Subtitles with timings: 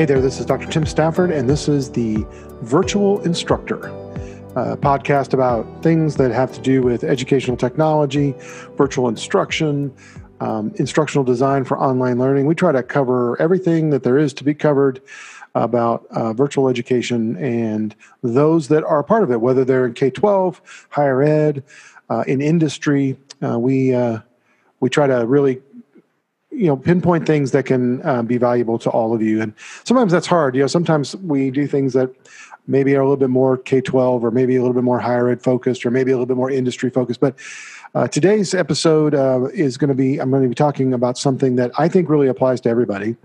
[0.00, 0.66] Hey there, this is Dr.
[0.66, 2.24] Tim Stafford, and this is the
[2.62, 3.80] Virtual Instructor
[4.80, 8.34] podcast about things that have to do with educational technology,
[8.78, 9.94] virtual instruction,
[10.40, 12.46] um, instructional design for online learning.
[12.46, 15.02] We try to cover everything that there is to be covered
[15.54, 20.08] about uh, virtual education and those that are part of it, whether they're in K
[20.08, 21.62] 12, higher ed,
[22.08, 23.18] uh, in industry.
[23.44, 24.20] Uh, we, uh,
[24.80, 25.60] we try to really
[26.60, 29.40] you know pinpoint things that can uh, be valuable to all of you.
[29.40, 30.54] And sometimes that's hard.
[30.54, 32.14] You know sometimes we do things that
[32.66, 35.42] maybe are a little bit more k-12 or maybe a little bit more higher ed
[35.42, 37.18] focused or maybe a little bit more industry focused.
[37.18, 37.34] But
[37.94, 41.56] uh, today's episode uh, is going to be i'm going to be talking about something
[41.56, 43.16] that i think really applies to everybody.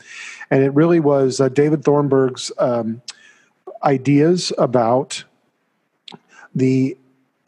[0.49, 3.01] And it really was uh, david thornburg's um,
[3.83, 5.25] ideas about
[6.55, 6.97] the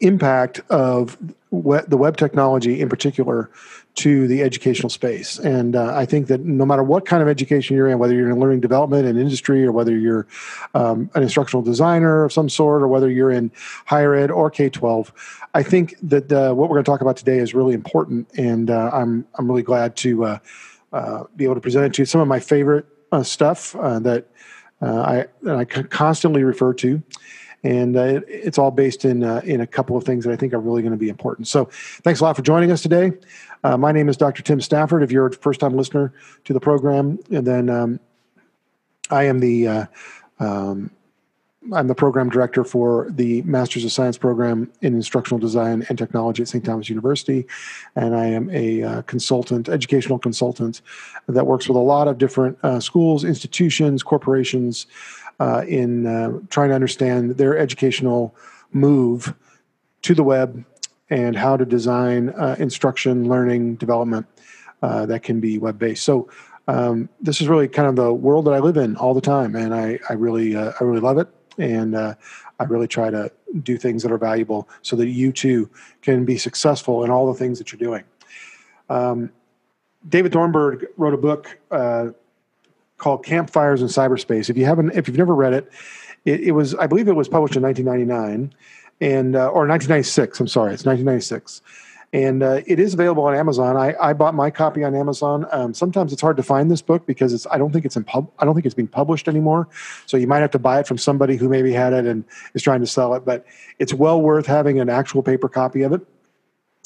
[0.00, 1.16] impact of
[1.50, 3.50] the web technology in particular
[3.94, 5.38] to the educational space.
[5.38, 8.30] And uh, I think that no matter what kind of education you're in, whether you're
[8.30, 10.26] in learning development and industry, or whether you're
[10.74, 13.50] um, an instructional designer of some sort, or whether you're in
[13.86, 17.16] higher ed or K 12, I think that uh, what we're going to talk about
[17.16, 18.28] today is really important.
[18.38, 20.38] And uh, I'm, I'm really glad to uh,
[20.92, 22.06] uh, be able to present it to you.
[22.06, 24.26] Some of my favorite uh, stuff that
[24.80, 27.02] I, I constantly refer to
[27.64, 30.36] and uh, it, it's all based in uh, in a couple of things that I
[30.36, 31.48] think are really going to be important.
[31.48, 31.66] So,
[32.02, 33.12] thanks a lot for joining us today.
[33.64, 34.42] Uh, my name is Dr.
[34.42, 35.02] Tim Stafford.
[35.02, 36.12] If you're a first time listener
[36.44, 38.00] to the program, and then um,
[39.10, 39.86] I am the uh,
[40.38, 40.90] um,
[41.72, 46.42] I'm the program director for the Masters of Science program in Instructional Design and Technology
[46.42, 46.64] at St.
[46.64, 47.46] Thomas University.
[47.94, 50.80] And I am a uh, consultant, educational consultant
[51.26, 54.86] that works with a lot of different uh, schools, institutions, corporations,
[55.40, 58.34] uh, in uh, trying to understand their educational
[58.72, 59.34] move
[60.02, 60.64] to the web
[61.10, 64.26] and how to design uh, instruction, learning, development
[64.82, 66.04] uh, that can be web based.
[66.04, 66.28] So
[66.66, 69.56] um, this is really kind of the world that I live in all the time,
[69.56, 72.14] and I, I really uh, I really love it, and uh,
[72.60, 73.32] I really try to
[73.62, 75.70] do things that are valuable so that you too
[76.02, 78.04] can be successful in all the things that you're doing.
[78.90, 79.32] Um,
[80.06, 81.58] David Thornburg wrote a book
[82.98, 84.50] called Campfires in Cyberspace.
[84.50, 85.72] If you haven't, if you've never read it,
[86.24, 88.54] it, it was I believe it was published in 1999
[89.00, 90.40] and uh, or 1996.
[90.40, 91.62] I'm sorry, it's 1996.
[92.10, 93.76] And uh, it is available on Amazon.
[93.76, 95.46] I, I bought my copy on Amazon.
[95.52, 98.04] Um, sometimes it's hard to find this book because it's I don't think it's in
[98.04, 99.68] pub I don't think it's being published anymore.
[100.06, 102.62] So you might have to buy it from somebody who maybe had it and is
[102.62, 103.24] trying to sell it.
[103.24, 103.46] But
[103.78, 106.00] it's well worth having an actual paper copy of it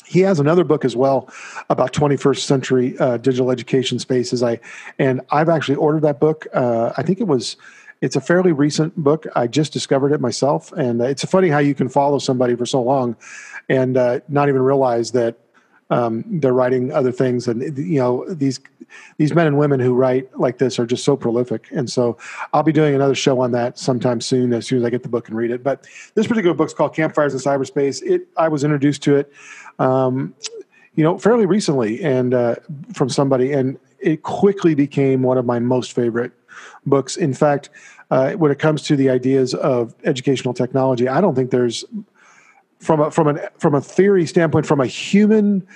[0.07, 1.29] he has another book as well
[1.71, 4.43] about 21st century uh, digital education spaces.
[4.43, 4.61] I
[4.99, 6.47] and I've actually ordered that book.
[6.53, 7.57] Uh, I think it was.
[8.01, 9.29] It's a fairly recent book.
[9.37, 12.83] I just discovered it myself, and it's funny how you can follow somebody for so
[12.83, 13.17] long,
[13.69, 15.37] and uh, not even realize that
[15.93, 17.49] um, they're writing other things.
[17.49, 18.61] And you know these
[19.17, 21.69] these men and women who write like this are just so prolific.
[21.71, 22.19] And so
[22.53, 25.09] I'll be doing another show on that sometime soon, as soon as I get the
[25.09, 25.63] book and read it.
[25.63, 28.03] But this particular book's called Campfires in Cyberspace.
[28.03, 29.33] It I was introduced to it
[29.79, 30.35] um,
[30.95, 32.57] you know, fairly recently, and uh,
[32.93, 36.33] from somebody, and it quickly became one of my most favorite
[36.85, 37.17] books.
[37.17, 37.71] In fact,
[38.11, 41.85] uh, when it comes to the ideas of educational technology, I don't think there's
[42.83, 45.67] from a from an from a theory standpoint, from a human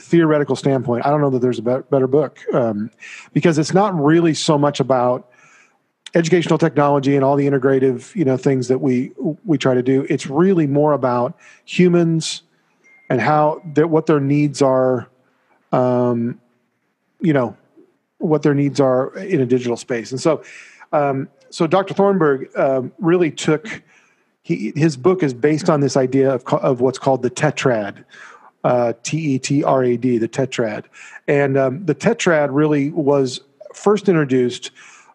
[0.00, 2.90] theoretical standpoint, I don't know that there's a better book um,
[3.32, 5.30] because it's not really so much about
[6.14, 9.12] educational technology and all the integrative you know things that we
[9.44, 10.06] we try to do.
[10.08, 12.42] It's really more about humans
[13.10, 15.10] and how that what their needs are,
[15.70, 16.40] um,
[17.20, 17.54] you know,
[18.18, 20.10] what their needs are in a digital space.
[20.12, 20.42] And so,
[20.92, 21.92] um, so Dr.
[21.92, 23.82] Thornburg um, really took
[24.44, 28.04] he, his book is based on this idea of, of what's called the tetrad,
[28.62, 30.84] uh, T E T R A D, the tetrad,
[31.26, 33.40] and um, the tetrad really was
[33.74, 34.70] first introduced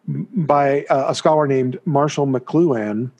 [0.07, 3.11] by a scholar named Marshall McLuhan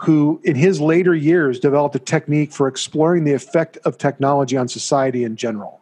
[0.00, 4.66] who in his later years developed a technique for exploring the effect of technology on
[4.66, 5.78] society in general.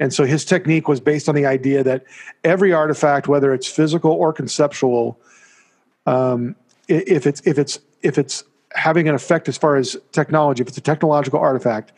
[0.00, 2.04] And so his technique was based on the idea that
[2.42, 5.20] every artifact, whether it's physical or conceptual,
[6.04, 6.56] um,
[6.88, 8.42] if it's if it's if it's
[8.74, 11.92] having an effect as far as technology, if it's a technological artifact,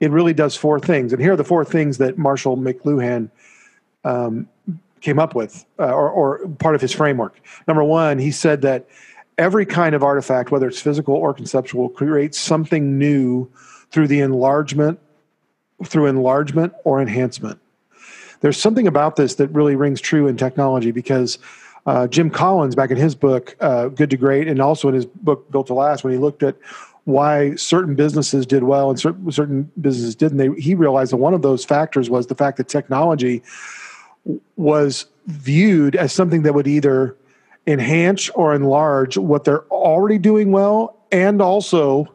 [0.00, 1.12] it really does four things.
[1.12, 3.30] And here are the four things that Marshall McLuhan
[4.04, 4.48] um,
[5.00, 7.40] came up with, uh, or, or part of his framework.
[7.66, 8.88] Number one, he said that
[9.38, 13.50] every kind of artifact, whether it's physical or conceptual, creates something new
[13.90, 14.98] through the enlargement,
[15.84, 17.58] through enlargement or enhancement.
[18.40, 21.38] There's something about this that really rings true in technology because
[21.86, 25.06] uh, Jim Collins, back in his book, uh, Good to Great, and also in his
[25.06, 26.56] book, Built to Last, when he looked at
[27.04, 31.34] why certain businesses did well and certain, certain businesses didn't, they, he realized that one
[31.34, 33.42] of those factors was the fact that technology
[34.56, 37.16] was viewed as something that would either
[37.66, 42.12] enhance or enlarge what they're already doing well and also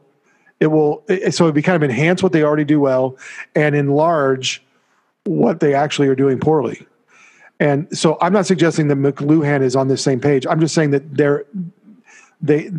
[0.60, 3.16] it will so it would be kind of enhance what they already do well
[3.56, 4.64] and enlarge
[5.24, 6.86] what they actually are doing poorly
[7.60, 10.92] and so i'm not suggesting that mcluhan is on the same page i'm just saying
[10.92, 11.46] that they're
[12.42, 12.72] they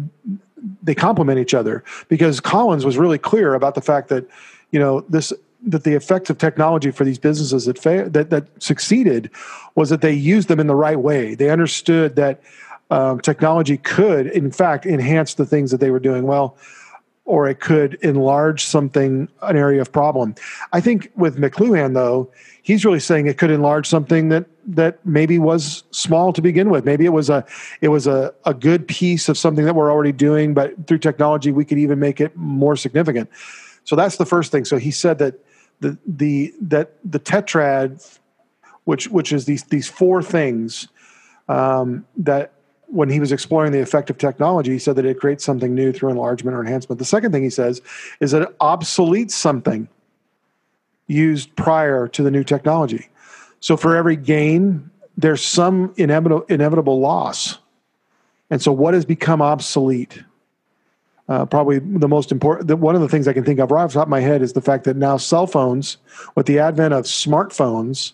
[0.82, 4.26] they complement each other because collins was really clear about the fact that
[4.70, 5.32] you know this
[5.66, 9.30] that the effect of technology for these businesses that fa- that that succeeded
[9.74, 11.34] was that they used them in the right way.
[11.34, 12.40] They understood that
[12.90, 16.56] um, technology could, in fact, enhance the things that they were doing well,
[17.28, 20.34] or it could enlarge something, an area of problem.
[20.72, 22.32] I think with McLuhan, though,
[22.62, 26.86] he's really saying it could enlarge something that that maybe was small to begin with.
[26.86, 27.44] Maybe it was a
[27.82, 31.52] it was a, a good piece of something that we're already doing, but through technology
[31.52, 33.28] we could even make it more significant.
[33.84, 34.64] So that's the first thing.
[34.64, 35.34] So he said that
[35.80, 38.18] the the that the tetrad,
[38.84, 40.88] which which is these these four things
[41.46, 42.52] um, that
[42.88, 45.92] when he was exploring the effect of technology, he said that it creates something new
[45.92, 46.98] through enlargement or enhancement.
[46.98, 47.80] The second thing he says
[48.20, 49.88] is that it obsoletes something
[51.06, 53.08] used prior to the new technology.
[53.60, 57.58] So for every gain, there's some inevitable inevitable loss.
[58.50, 60.22] And so what has become obsolete?
[61.28, 63.92] uh, probably the most important, one of the things I can think of right off
[63.92, 65.98] the top of my head is the fact that now cell phones,
[66.34, 68.12] with the advent of smartphones,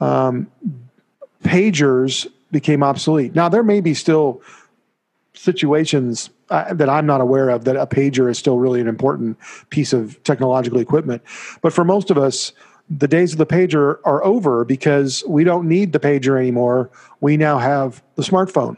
[0.00, 0.50] um,
[1.44, 3.34] pagers became obsolete.
[3.34, 4.42] Now, there may be still
[5.34, 9.38] situations uh, that I'm not aware of that a pager is still really an important
[9.70, 11.22] piece of technological equipment.
[11.62, 12.52] But for most of us,
[12.90, 16.90] the days of the pager are over because we don't need the pager anymore.
[17.20, 18.76] We now have the smartphone.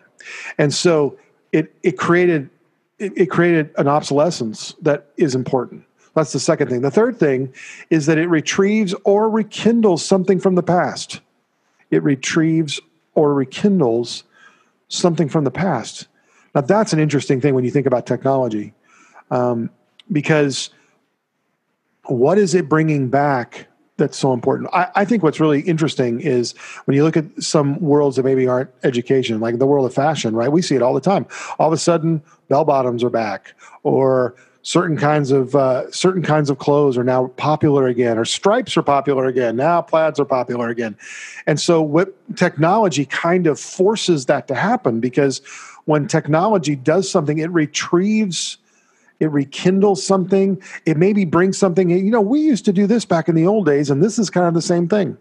[0.58, 1.18] And so
[1.52, 2.50] it, it created
[2.98, 5.84] it, it created an obsolescence that is important.
[6.14, 6.82] That's the second thing.
[6.82, 7.52] The third thing
[7.90, 11.20] is that it retrieves or rekindles something from the past.
[11.90, 12.80] It retrieves
[13.14, 14.24] or rekindles
[14.88, 16.08] something from the past.
[16.54, 18.74] Now, that's an interesting thing when you think about technology,
[19.30, 19.70] um,
[20.10, 20.70] because
[22.04, 23.68] what is it bringing back
[23.98, 24.70] that's so important.
[24.72, 26.52] I, I, think what's really interesting is
[26.86, 30.34] when you look at some worlds that maybe aren't education, like the world of fashion,
[30.34, 30.50] right?
[30.50, 31.26] We see it all the time.
[31.58, 36.50] All of a sudden, bell bottoms are back, or certain kinds of uh, certain kinds
[36.50, 39.56] of clothes are now popular again, or stripes are popular again.
[39.56, 40.96] Now plaids are popular again,
[41.46, 45.40] and so what technology kind of forces that to happen because
[45.84, 48.58] when technology does something, it retrieves
[49.22, 51.90] it rekindles something, it maybe brings something.
[51.90, 54.28] You know, we used to do this back in the old days, and this is
[54.28, 55.16] kind of the same thing.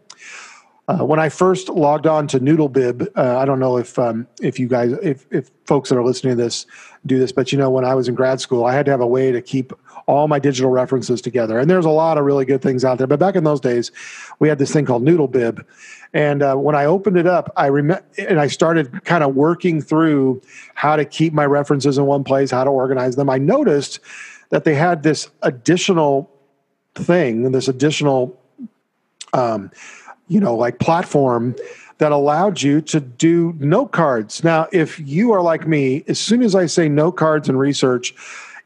[0.88, 4.60] Uh, when I first logged on to Noodlebib, uh, I don't know if um, if
[4.60, 6.66] you guys, if if folks that are listening to this
[7.06, 9.00] do this, but you know, when I was in grad school, I had to have
[9.00, 9.74] a way to keep
[10.07, 11.60] all my digital references together.
[11.60, 13.07] And there's a lot of really good things out there.
[13.07, 13.92] But back in those days,
[14.39, 15.63] we had this thing called Noodlebib,
[16.13, 19.81] and uh, when I opened it up, I remember, and I started kind of working
[19.81, 20.42] through
[20.74, 23.30] how to keep my references in one place, how to organize them.
[23.30, 24.00] I noticed
[24.50, 26.30] that they had this additional
[26.95, 28.38] thing, this additional,
[29.34, 29.72] um,
[30.31, 31.54] you know, like platform
[31.98, 34.45] that allowed you to do note cards.
[34.45, 38.15] Now, if you are like me, as soon as I say note cards and research,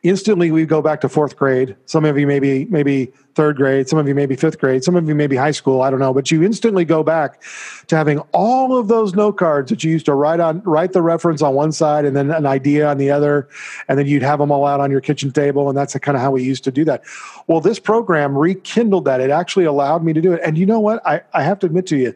[0.04, 1.76] instantly we go back to fourth grade.
[1.88, 5.08] Some of you maybe maybe third grade, some of you maybe fifth grade, some of
[5.08, 5.82] you maybe high school.
[5.82, 7.44] I don't know, but you instantly go back
[7.88, 11.02] to having all of those note cards that you used to write on write the
[11.02, 13.48] reference on one side and then an idea on the other,
[13.88, 16.22] and then you'd have them all out on your kitchen table, and that's kind of
[16.22, 17.04] how we used to do that.
[17.48, 19.22] Well, this program rekindled that.
[19.22, 21.06] It actually allowed me to do it, and you know what?
[21.06, 22.16] I, I have to admit to you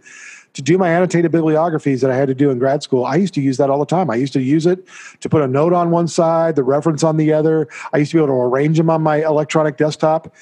[0.54, 3.34] to do my annotated bibliographies that I had to do in grad school, I used
[3.36, 4.10] to use that all the time.
[4.10, 4.86] I used to use it
[5.22, 7.68] to put a note on one side, the reference on the other.
[7.94, 10.34] I used to be able to arrange them on my electronic desktop.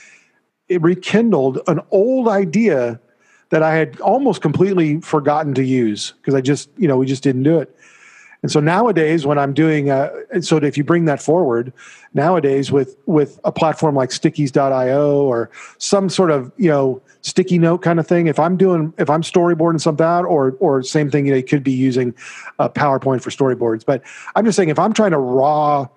[0.70, 3.00] It rekindled an old idea
[3.50, 7.24] that I had almost completely forgotten to use because I just, you know, we just
[7.24, 7.74] didn't do it.
[8.44, 11.74] And so nowadays, when I'm doing, uh, so if you bring that forward,
[12.14, 17.80] nowadays with with a platform like Stickies.io or some sort of you know sticky note
[17.80, 21.26] kind of thing, if I'm doing, if I'm storyboarding something out, or or same thing,
[21.26, 22.14] you know, you could be using
[22.60, 23.84] a PowerPoint for storyboards.
[23.84, 24.04] But
[24.36, 25.88] I'm just saying, if I'm trying to raw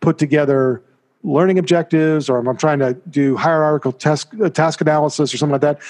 [0.00, 0.82] put together
[1.22, 5.60] learning objectives, or I'm trying to do hierarchical task uh, task analysis or something like
[5.60, 5.80] that,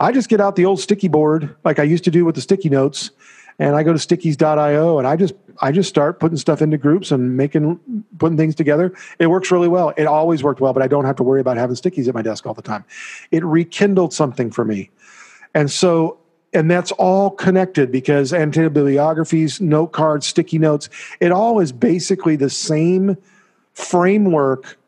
[0.00, 2.40] I just get out the old sticky board like I used to do with the
[2.40, 3.10] sticky notes
[3.60, 7.12] and I go to stickies.io and I just I just start putting stuff into groups
[7.12, 7.78] and making
[8.18, 8.92] putting things together.
[9.18, 9.92] It works really well.
[9.96, 12.22] It always worked well, but I don't have to worry about having stickies at my
[12.22, 12.84] desk all the time.
[13.30, 14.90] It rekindled something for me.
[15.54, 16.18] And so
[16.52, 20.88] and that's all connected because annotated bibliographies, note cards, sticky notes,
[21.20, 23.16] it all is basically the same
[23.80, 24.78] framework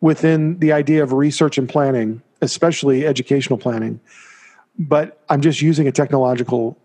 [0.00, 4.00] within the idea of research and planning, especially educational planning.
[4.78, 6.76] But I'm just using a technological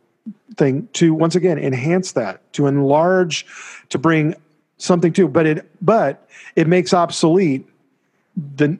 [0.55, 3.45] thing to once again enhance that, to enlarge,
[3.89, 4.35] to bring
[4.77, 5.27] something to.
[5.27, 7.67] But it but it makes obsolete
[8.55, 8.77] the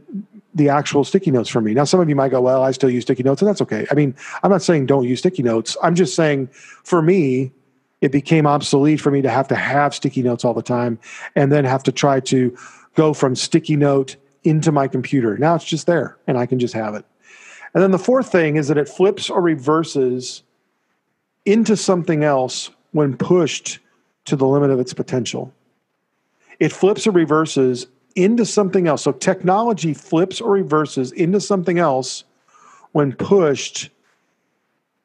[0.54, 1.74] the actual sticky notes for me.
[1.74, 3.88] Now, some of you might go, well, I still use sticky notes, and that's okay.
[3.90, 5.78] I mean, I'm not saying don't use sticky notes.
[5.82, 6.48] I'm just saying
[6.84, 7.52] for me,
[8.02, 11.00] it became obsolete for me to have to have sticky notes all the time
[11.36, 12.56] and then have to try to
[12.96, 15.38] go from sticky note into my computer.
[15.38, 17.06] Now it's just there and I can just have it.
[17.74, 20.44] And then the fourth thing is that it flips or reverses
[21.46, 23.80] into something else when pushed
[24.26, 25.54] to the limit of its potential.
[26.60, 29.04] It flips or reverses into something else.
[29.04, 32.24] So technology flips or reverses into something else
[32.92, 33.90] when pushed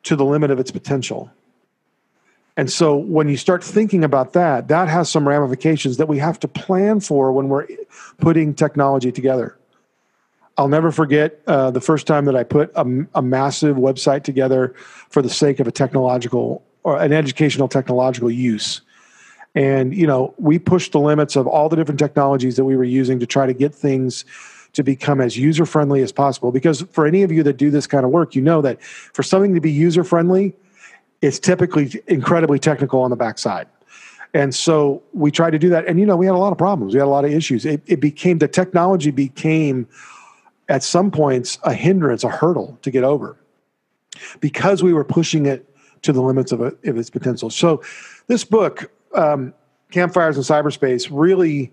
[0.02, 1.30] to the limit of its potential.
[2.56, 6.40] And so when you start thinking about that, that has some ramifications that we have
[6.40, 7.66] to plan for when we're
[8.18, 9.56] putting technology together.
[10.58, 14.74] I'll never forget uh, the first time that I put a, a, massive website together
[15.10, 18.80] for the sake of a technological or an educational technological use.
[19.54, 22.84] And, you know, we pushed the limits of all the different technologies that we were
[22.84, 24.24] using to try to get things
[24.72, 26.52] to become as user friendly as possible.
[26.52, 29.22] Because for any of you that do this kind of work, you know that for
[29.22, 30.54] something to be user friendly,
[31.22, 33.68] it's typically incredibly technical on the backside.
[34.34, 35.86] And so we tried to do that.
[35.86, 36.92] And, you know, we had a lot of problems.
[36.92, 37.64] We had a lot of issues.
[37.64, 39.88] It, it became, the technology became
[40.68, 43.36] at some points a hindrance, a hurdle to get over
[44.40, 47.50] because we were pushing it to the limits of, of its potential.
[47.50, 47.82] So
[48.26, 49.54] this book, um,
[49.90, 51.72] Campfires in Cyberspace, really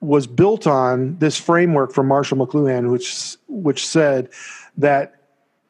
[0.00, 4.30] was built on this framework from Marshall McLuhan, which, which said
[4.76, 5.14] that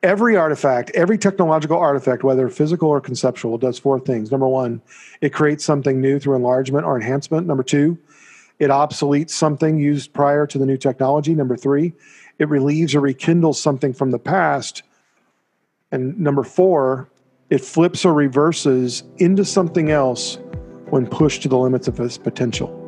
[0.04, 4.30] every artifact, every technological artifact, whether physical or conceptual, does four things.
[4.30, 4.82] Number one,
[5.22, 7.46] it creates something new through enlargement or enhancement.
[7.46, 7.98] Number two,
[8.58, 11.34] it obsoletes something used prior to the new technology.
[11.34, 11.94] Number three,
[12.38, 14.82] it relieves or rekindles something from the past.
[15.90, 17.08] And number four,
[17.48, 20.38] it flips or reverses into something else
[20.90, 22.83] when pushed to the limits of its potential.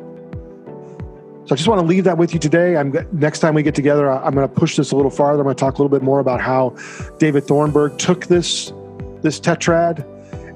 [1.47, 2.75] So I just want to leave that with you today.
[2.75, 5.39] I'm next time we get together, I'm going to push this a little farther.
[5.39, 6.75] I'm going to talk a little bit more about how
[7.19, 8.73] David Thornburg took this
[9.21, 10.05] this tetrad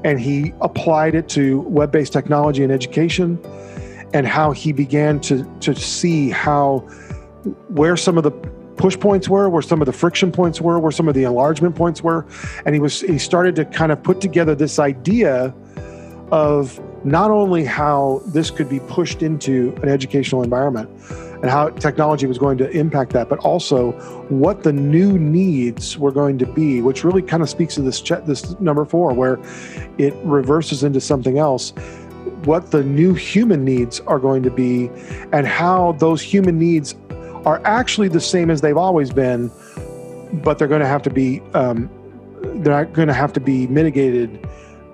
[0.04, 3.40] and he applied it to web-based technology and education
[4.14, 6.80] and how he began to to see how
[7.70, 8.32] where some of the
[8.76, 11.74] push points were, where some of the friction points were, where some of the enlargement
[11.74, 12.26] points were,
[12.66, 15.56] and he was he started to kind of put together this idea
[16.34, 20.89] of not only how this could be pushed into an educational environment
[21.41, 23.91] and how technology was going to impact that, but also
[24.29, 28.01] what the new needs were going to be, which really kind of speaks to this
[28.01, 29.39] this number four, where
[29.98, 31.72] it reverses into something else.
[32.46, 34.89] What the new human needs are going to be,
[35.31, 36.96] and how those human needs
[37.46, 39.50] are actually the same as they've always been,
[40.43, 41.89] but they're going to have to be um,
[42.63, 44.48] they're going to have to be mitigated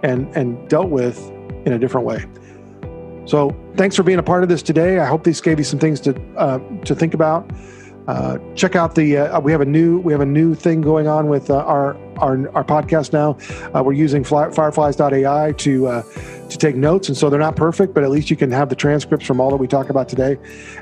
[0.04, 1.32] and and dealt with
[1.68, 2.26] in a different way.
[3.26, 5.00] So thanks for being a part of this today.
[5.00, 7.52] I hope these gave you some things to uh, to think about.
[8.08, 11.10] Uh, check out the uh, we have a new we have a new thing going
[11.10, 13.38] on with uh, our, our our podcast now.
[13.78, 16.04] Uh, we're using fly, fireflies.ai to uh,
[16.50, 17.08] to take notes.
[17.08, 19.50] And so they're not perfect, but at least you can have the transcripts from all
[19.50, 20.38] that we talk about today.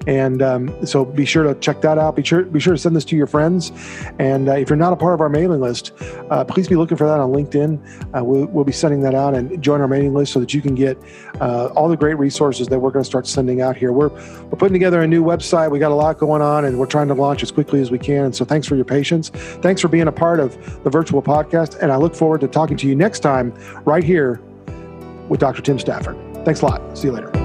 [0.08, 2.16] And um, so be sure to check that out.
[2.16, 3.72] Be sure, be sure to send this to your friends.
[4.20, 5.94] And uh, if you're not a part of our mailing list,
[6.30, 8.18] uh, please be looking for that on LinkedIn.
[8.18, 10.60] Uh, we'll, we'll, be sending that out and join our mailing list so that you
[10.60, 10.98] can get
[11.40, 13.92] uh, all the great resources that we're going to start sending out here.
[13.92, 15.70] We're, we're putting together a new website.
[15.70, 18.00] We got a lot going on and we're trying to launch as quickly as we
[18.00, 18.26] can.
[18.26, 19.30] And so thanks for your patience.
[19.30, 21.78] Thanks for being a part of the virtual podcast.
[21.80, 23.54] And I look forward to talking to you next time
[23.86, 24.42] right here
[25.30, 25.62] with Dr.
[25.62, 26.18] Tim Stafford.
[26.46, 26.98] Thanks a lot.
[26.98, 27.45] See you later.